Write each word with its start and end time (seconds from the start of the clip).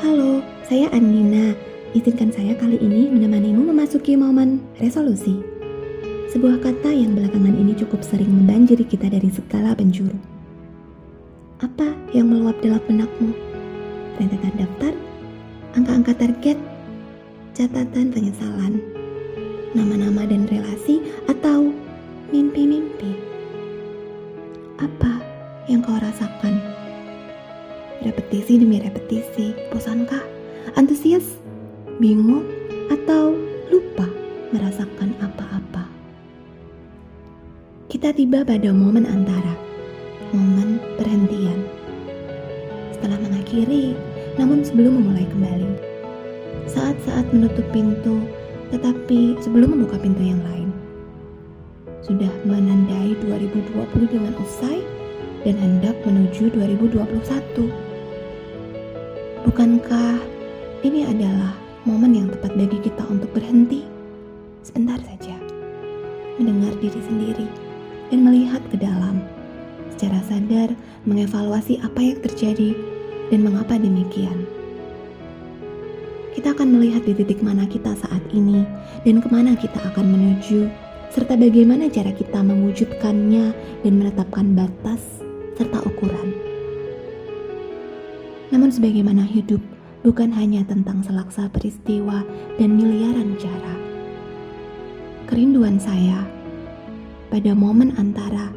Halo, 0.00 0.42
saya 0.66 0.90
Andina. 0.90 1.54
Izinkan 1.94 2.34
saya 2.34 2.56
kali 2.58 2.80
ini 2.82 3.06
menemanimu 3.10 3.70
memasuki 3.70 4.18
momen 4.18 4.58
resolusi. 4.82 5.38
Sebuah 6.30 6.62
kata 6.62 6.94
yang 6.94 7.18
belakangan 7.18 7.58
ini 7.58 7.74
cukup 7.74 8.00
sering 8.00 8.26
membanjiri 8.26 8.86
kita 8.86 9.10
dari 9.10 9.30
segala 9.30 9.74
penjuru. 9.74 10.14
Apa 11.58 11.90
yang 12.14 12.30
meluap 12.30 12.58
dalam 12.62 12.80
benakmu? 12.86 13.34
Rentetan 14.18 14.54
daftar, 14.54 14.94
angka-angka 15.74 16.14
target, 16.22 16.58
catatan 17.54 18.14
penyesalan, 18.14 18.78
nama-nama 19.74 20.22
dan 20.30 20.46
relasi, 20.46 21.02
atau 21.26 21.73
Repetisi 28.04 28.60
demi 28.60 28.84
repetisi, 28.84 29.56
bosankah? 29.72 30.20
Antusias? 30.76 31.40
Bingung? 31.96 32.44
Atau 32.92 33.32
lupa 33.72 34.04
merasakan 34.52 35.16
apa-apa? 35.24 35.88
Kita 37.88 38.12
tiba 38.12 38.44
pada 38.44 38.68
momen 38.76 39.08
antara, 39.08 39.56
momen 40.36 40.84
perhentian. 41.00 41.64
Setelah 42.92 43.16
mengakhiri, 43.24 43.96
namun 44.36 44.60
sebelum 44.60 45.00
memulai 45.00 45.24
kembali. 45.24 45.72
Saat-saat 46.68 47.24
menutup 47.32 47.64
pintu, 47.72 48.20
tetapi 48.68 49.40
sebelum 49.40 49.80
membuka 49.80 49.96
pintu 49.96 50.20
yang 50.20 50.44
lain. 50.44 50.68
Sudah 52.04 52.28
menandai 52.44 53.16
2020 53.24 54.12
dengan 54.12 54.36
usai 54.44 54.84
dan 55.48 55.56
hendak 55.56 55.96
menuju 56.04 56.52
2021. 56.52 57.93
Bukankah 59.44 60.24
ini 60.88 61.04
adalah 61.04 61.52
momen 61.84 62.16
yang 62.16 62.32
tepat 62.32 62.56
bagi 62.56 62.80
kita 62.80 63.04
untuk 63.12 63.28
berhenti 63.36 63.84
sebentar 64.64 64.96
saja, 65.04 65.36
mendengar 66.40 66.72
diri 66.80 66.96
sendiri, 67.04 67.44
dan 68.08 68.24
melihat 68.24 68.64
ke 68.72 68.80
dalam, 68.80 69.20
secara 69.92 70.16
sadar 70.24 70.72
mengevaluasi 71.04 71.76
apa 71.84 72.00
yang 72.00 72.16
terjadi 72.24 72.72
dan 73.28 73.44
mengapa 73.44 73.76
demikian. 73.76 74.48
Kita 76.32 76.56
akan 76.56 76.80
melihat 76.80 77.04
di 77.04 77.12
titik 77.12 77.44
mana 77.44 77.68
kita 77.68 77.92
saat 78.00 78.24
ini 78.32 78.64
dan 79.04 79.20
ke 79.20 79.28
mana 79.28 79.60
kita 79.60 79.76
akan 79.92 80.08
menuju, 80.08 80.72
serta 81.12 81.36
bagaimana 81.36 81.92
cara 81.92 82.16
kita 82.16 82.40
mewujudkannya 82.40 83.52
dan 83.84 83.92
menetapkan 83.92 84.56
batas 84.56 85.20
serta 85.60 85.84
ukuran. 85.84 86.53
Namun 88.54 88.70
sebagaimana 88.70 89.26
hidup 89.26 89.58
bukan 90.06 90.30
hanya 90.30 90.62
tentang 90.62 91.02
selaksa 91.02 91.50
peristiwa 91.50 92.22
dan 92.54 92.78
miliaran 92.78 93.34
cara. 93.34 93.74
Kerinduan 95.26 95.82
saya 95.82 96.22
pada 97.34 97.50
momen 97.50 97.90
antara 97.98 98.54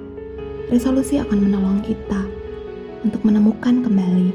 resolusi 0.69 1.17
akan 1.17 1.49
menolong 1.49 1.81
kita 1.81 2.29
untuk 3.01 3.25
menemukan 3.25 3.81
kembali 3.81 4.29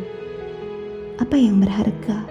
apa 1.23 1.39
yang 1.39 1.63
berharga 1.63 2.27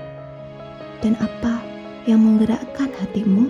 dan 0.99 1.15
apa 1.23 1.63
yang 2.03 2.19
menggerakkan 2.19 2.91
hatimu. 2.99 3.47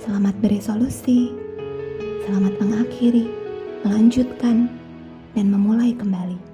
Selamat 0.00 0.32
beresolusi, 0.40 1.36
selamat 2.24 2.56
mengakhiri, 2.64 3.28
melanjutkan, 3.84 4.72
dan 5.36 5.52
memulai 5.52 5.92
kembali. 5.92 6.53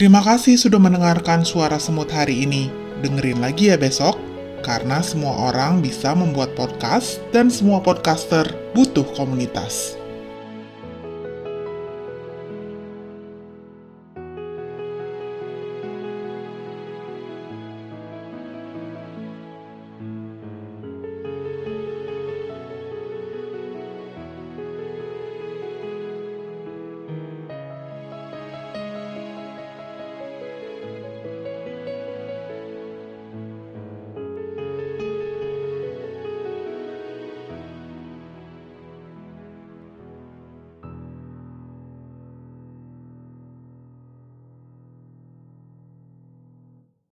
Terima 0.00 0.24
kasih 0.24 0.56
sudah 0.56 0.80
mendengarkan 0.80 1.44
suara 1.44 1.76
semut 1.76 2.08
hari 2.08 2.48
ini. 2.48 2.72
Dengerin 3.04 3.36
lagi 3.36 3.68
ya 3.68 3.76
besok, 3.76 4.16
karena 4.64 5.04
semua 5.04 5.52
orang 5.52 5.84
bisa 5.84 6.16
membuat 6.16 6.56
podcast 6.56 7.20
dan 7.36 7.52
semua 7.52 7.84
podcaster 7.84 8.48
butuh 8.72 9.04
komunitas. 9.12 9.99